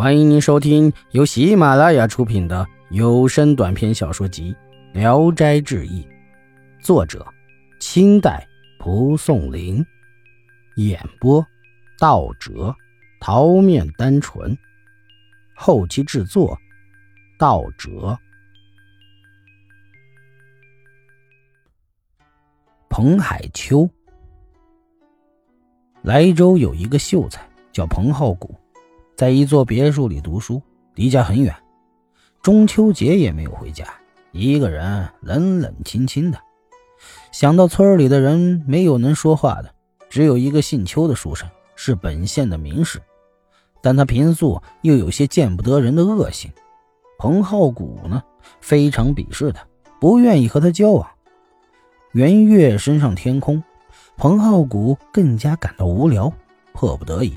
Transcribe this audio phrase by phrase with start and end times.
[0.00, 4.56] 欢迎您收听由喜马拉雅出品的有声短篇小说集
[4.98, 6.02] 《聊斋志异》，
[6.82, 7.22] 作者：
[7.80, 8.48] 清代
[8.78, 9.84] 蒲松龄，
[10.76, 11.46] 演播：
[11.98, 12.74] 道哲、
[13.20, 14.56] 桃面单纯，
[15.54, 16.58] 后期制作：
[17.38, 18.18] 道哲。
[22.88, 23.86] 彭海秋，
[26.00, 28.58] 莱州有一个秀才叫彭浩谷。
[29.20, 30.62] 在一座别墅里读书，
[30.94, 31.54] 离家很远，
[32.40, 33.84] 中秋节也没有回家，
[34.32, 36.38] 一个人冷冷清清的。
[37.30, 39.74] 想到村里的人没有能说话的，
[40.08, 41.46] 只有一个姓邱的书生，
[41.76, 42.98] 是本县的名士，
[43.82, 46.50] 但他平素又有些见不得人的恶行。
[47.18, 48.22] 彭浩谷呢，
[48.62, 49.62] 非常鄙视他，
[50.00, 51.06] 不愿意和他交往。
[52.12, 53.62] 圆月升上天空，
[54.16, 56.32] 彭浩谷更加感到无聊，
[56.72, 57.34] 迫不得已。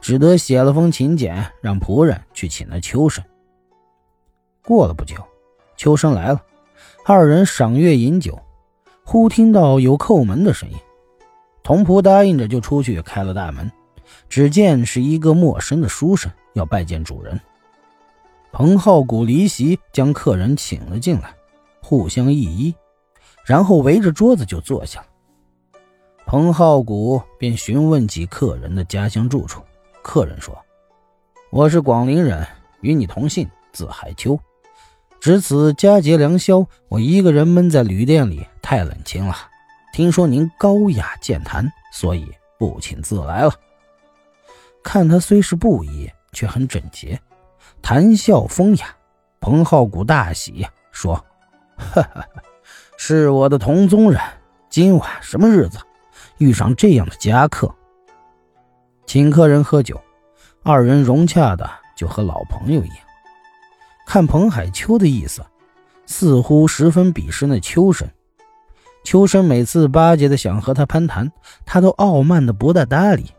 [0.00, 3.24] 只得写了封请柬，让仆人去请了秋生。
[4.62, 5.16] 过了不久，
[5.76, 6.42] 秋生来了，
[7.04, 8.40] 二人赏月饮酒，
[9.04, 10.76] 忽听到有叩门的声音。
[11.62, 13.70] 童仆答应着就出去开了大门，
[14.28, 17.40] 只见是一个陌生的书生要拜见主人。
[18.52, 21.34] 彭浩谷离席，将客人请了进来，
[21.82, 22.74] 互相一揖，
[23.44, 25.06] 然后围着桌子就坐下了。
[26.34, 29.62] 彭浩谷便询问起客人的家乡住处。
[30.02, 30.52] 客人说
[31.48, 32.44] ：“我是广陵人，
[32.80, 34.36] 与你同姓，字海秋。
[35.20, 39.36] 值此佳节良宵，我一个人闷在旅店里，太冷清了。
[39.92, 43.52] 听说您高雅健谈，所以不请自来了。”
[44.82, 47.16] 看他虽是布衣，却很整洁，
[47.80, 48.86] 谈笑风雅。
[49.38, 51.14] 彭浩谷大喜，说
[51.78, 52.26] ：“哈哈，
[52.96, 54.20] 是我的同宗人。
[54.68, 55.78] 今晚什么日子，
[56.38, 57.74] 遇上这样的佳客？”
[59.06, 60.00] 请客人喝酒，
[60.62, 62.96] 二人融洽的就和老朋友一样。
[64.06, 65.44] 看彭海秋的意思，
[66.06, 68.08] 似乎十分鄙视那秋生。
[69.02, 71.30] 秋生每次巴结的想和他攀谈，
[71.66, 73.30] 他都傲慢的不大搭理。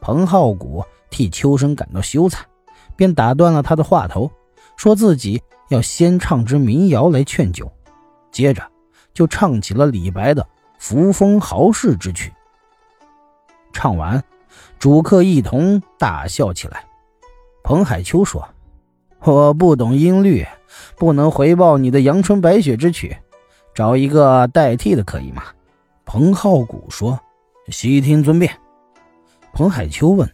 [0.00, 2.40] 彭浩谷替秋生感到羞惭，
[2.96, 4.30] 便打断了他的话头，
[4.76, 7.70] 说自己要先唱支民谣来劝酒，
[8.32, 8.68] 接着
[9.14, 10.42] 就唱起了李白的
[10.80, 12.32] 《扶风豪士》之曲。
[13.72, 14.20] 唱完。
[14.80, 16.84] 主客一同大笑起来。
[17.62, 18.48] 彭海秋说
[19.22, 20.44] ：“我不懂音律，
[20.96, 23.16] 不能回报你的《阳春白雪》之曲，
[23.74, 25.42] 找一个代替的可以吗？”
[26.06, 27.20] 彭浩谷说
[27.68, 28.58] ：“悉听尊便。”
[29.52, 30.28] 彭海秋问：“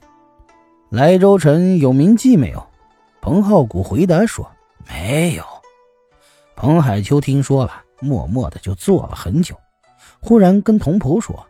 [0.90, 2.64] 莱州城有名妓没有？”
[3.20, 4.48] 彭浩谷回答说
[4.88, 5.44] ：“没有。”
[6.54, 9.56] 彭海秋听说了，默默的就坐了很久，
[10.20, 11.46] 忽然跟童仆说：“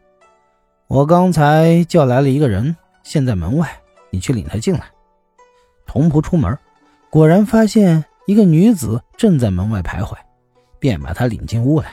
[0.89, 3.71] 我刚才叫来了一个人。”现在门外，
[4.11, 4.83] 你去领他进来。
[5.87, 6.59] 童仆出门，
[7.09, 10.17] 果然发现一个女子正在门外徘徊，
[10.81, 11.93] 便把她领进屋来。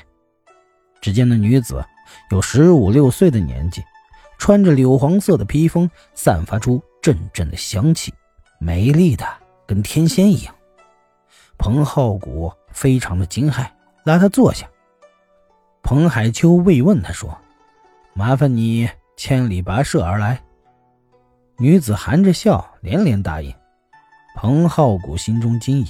[1.00, 1.86] 只见那女子
[2.32, 3.84] 有十五六岁的年纪，
[4.40, 8.12] 穿着柳黄色的披风，散发出阵阵的香气，
[8.60, 9.24] 美丽的
[9.68, 10.56] 跟天仙一样。
[11.60, 13.68] 彭浩谷非常的惊骇，
[14.04, 14.68] 拉她坐下。
[15.84, 17.38] 彭海秋慰问他说
[18.16, 20.42] ：“麻烦你千里跋涉而来。”
[21.60, 23.54] 女子含着笑，连连答应。
[24.36, 25.88] 彭浩谷心中惊异，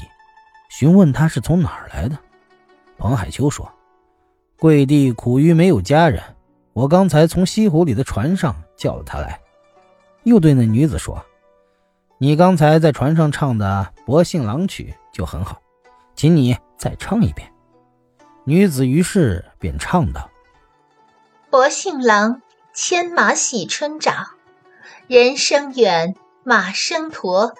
[0.69, 2.17] 询问他是从哪儿来的。
[2.97, 3.71] 彭海秋说
[4.59, 6.21] ：“贵地苦于没有家人，
[6.73, 9.39] 我刚才从西湖里的船上叫了他来。”
[10.23, 11.23] 又对那女子说
[12.17, 15.61] ：“你刚才在船上唱的《薄幸郎曲》就很好，
[16.15, 17.47] 请你再唱一遍。”
[18.45, 20.29] 女子于是便唱道
[21.49, 22.41] ：“薄幸郎，
[22.73, 24.11] 牵马喜春早。”
[25.07, 27.53] 人声远，马声驼，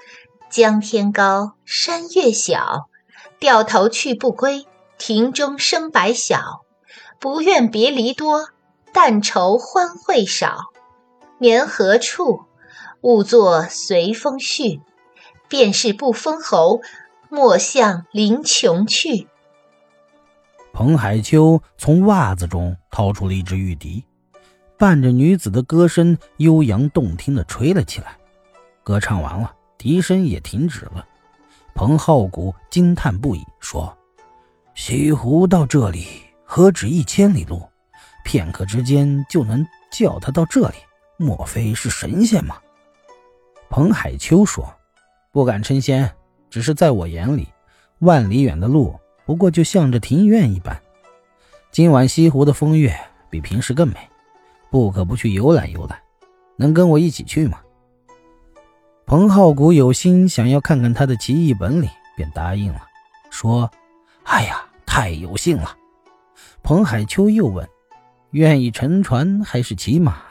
[0.50, 2.90] 江天高，山月小，
[3.40, 4.68] 掉头去不归，
[4.98, 6.62] 庭中生白晓。
[7.18, 8.50] 不愿别离多，
[8.92, 10.58] 但愁欢会少。
[11.38, 12.44] 年何处？
[13.00, 14.82] 勿作随风絮。
[15.48, 16.82] 便是不封侯，
[17.30, 19.30] 莫向林琼去。
[20.74, 24.04] 彭海秋从袜子中掏出了一支玉笛。
[24.76, 28.18] 伴着女子的歌声，悠扬动听地吹了起来。
[28.84, 31.08] 歌唱完了，笛声也停止了。
[31.76, 33.96] 彭浩谷惊叹不已，说
[34.74, 36.08] ：“西湖到这里
[36.44, 37.62] 何止一千里路？
[38.26, 40.76] 片刻之间就能叫他到这里，
[41.18, 42.58] 莫非是神仙吗？”
[43.70, 44.68] 彭海秋说
[45.32, 46.12] ：“不敢称仙，
[46.50, 47.48] 只是在我眼里，
[48.00, 49.00] 万里远的路
[49.34, 50.80] 不过就像这庭院一般。
[51.72, 52.96] 今晚西湖的风月
[53.32, 53.96] 比平时更美。”
[54.70, 56.00] 不可不去游览游览，
[56.56, 57.60] 能跟我一起去吗？
[59.08, 62.82] 彭浩古有心想要看看他的奇异本领，便答应了，
[63.32, 63.72] 说
[64.26, 65.76] ：“哎呀，太有幸了。”
[66.62, 67.68] 彭海秋又问
[68.34, 70.22] ：“愿意乘船还是骑马？”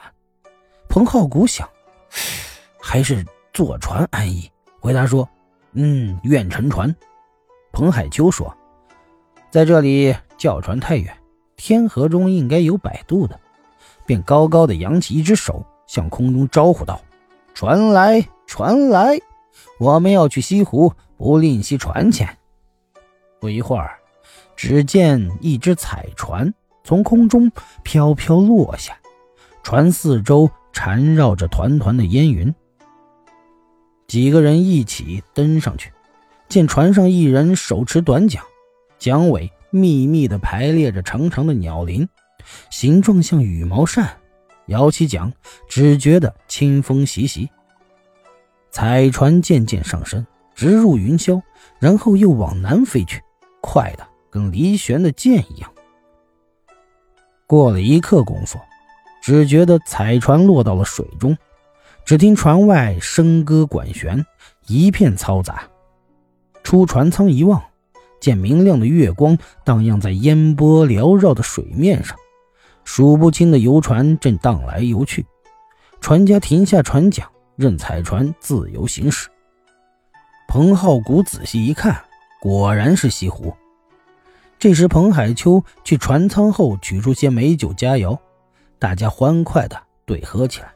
[0.87, 1.67] 彭浩古想，
[2.79, 5.27] 还是坐船安逸，回答说
[5.75, 6.93] ：“嗯，愿乘船。”
[7.73, 8.55] 彭海秋说
[9.53, 11.15] ：“在这里叫船太远，
[11.55, 13.39] 天河中应该有摆渡的。”
[14.03, 16.99] 便高高的扬起一只手，向空中招呼道
[17.53, 19.19] ：“船来，船来！
[19.79, 22.35] 我们要去西湖，不吝惜船钱。”
[23.39, 23.99] 不一会儿，
[24.55, 26.51] 只见一只彩船
[26.83, 27.51] 从空中
[27.83, 28.97] 飘飘落下，
[29.61, 32.51] 船四周缠绕着团团的烟云。
[34.07, 35.93] 几个人一起登上去，
[36.49, 38.43] 见船上一人手持短桨，
[39.03, 42.07] 桨尾密密地排列着长长的鸟鳞。
[42.69, 44.17] 形状像羽毛扇，
[44.67, 45.33] 摇起桨，
[45.67, 47.49] 只觉得清风习习。
[48.71, 51.41] 彩船渐渐上升，直入云霄，
[51.79, 53.21] 然后又往南飞去，
[53.61, 55.69] 快的跟离弦的箭一样。
[57.45, 58.57] 过了一刻功夫，
[59.21, 61.37] 只觉得彩船落到了水中，
[62.05, 64.25] 只听船外笙歌管弦，
[64.67, 65.63] 一片嘈杂。
[66.63, 67.61] 出船舱一望，
[68.23, 72.17] 见明亮的月光荡漾在烟波缭绕的水面上。
[72.85, 75.25] 数不清的游船正荡来游去，
[75.99, 77.27] 船家停下船桨，
[77.57, 79.27] 任彩船自由行驶。
[80.47, 82.01] 彭浩古仔细一看，
[82.39, 83.53] 果然是西湖。
[84.57, 88.17] 这时，彭海秋去船舱后取出些美酒佳肴，
[88.79, 90.71] 大家欢快地对喝起来。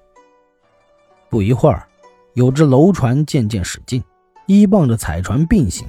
[1.30, 1.88] 不一会儿，
[2.34, 4.04] 有只楼船渐渐驶近，
[4.48, 5.88] 依傍着彩船并行。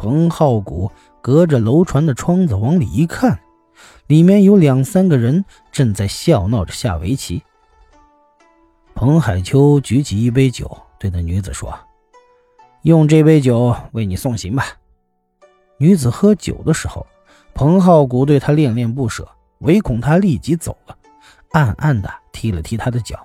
[0.00, 3.38] 彭浩古隔着楼船的窗子往里一看。
[4.06, 7.42] 里面有两三个人正在笑闹着下围棋。
[8.94, 11.78] 彭海秋举起一杯酒，对那女子说
[12.80, 14.64] ：“用这杯酒为你送行吧。”
[15.76, 17.06] 女子喝酒的时候，
[17.52, 20.96] 彭浩古对她恋恋不舍，唯恐她立即走了，
[21.50, 23.18] 暗暗地踢了踢她的脚。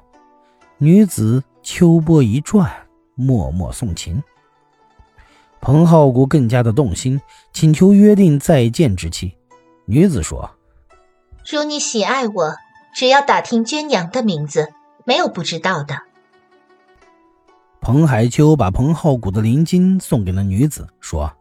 [0.77, 2.69] 女子秋波一转，
[3.16, 4.22] 默默送情。
[5.66, 7.20] 彭浩古更加的动心，
[7.52, 9.36] 请求约定再见之期。
[9.88, 10.52] 女子说。
[11.44, 12.56] 如你喜爱我，
[12.94, 14.72] 只要打听娟娘的名字，
[15.06, 16.04] 没有不知道的。
[17.82, 21.34] 彭海秋把彭浩古的灵金送给了女子，说：“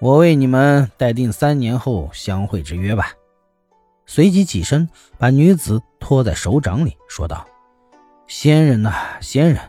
[0.00, 3.12] 我为你们待定三年后相会之约吧。”
[4.06, 4.88] 随即起身，
[5.18, 7.46] 把女子托在手掌里，说道
[8.26, 9.60] ：“仙人呐，仙人！”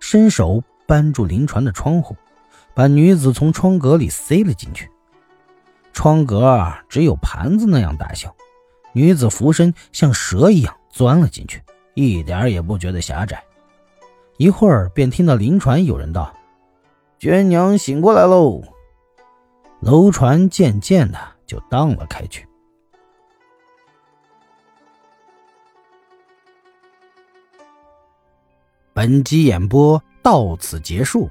[0.00, 2.16] 伸手扳住灵船的窗户，
[2.76, 4.86] 把女子从窗格里塞了进去。
[5.94, 8.36] 窗格只有盘子那样大小，
[8.92, 11.62] 女子俯身像蛇一样钻了进去，
[11.94, 13.42] 一点也不觉得狭窄。
[14.36, 16.30] 一会儿便听到临船有人道
[17.18, 18.62] ：“娟娘醒过来喽。”
[19.80, 22.46] 楼船渐渐的就荡了开去。
[28.92, 31.30] 本集演播到此结束，